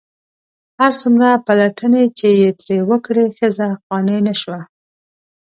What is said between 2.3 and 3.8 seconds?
یې ترې وکړې ښځه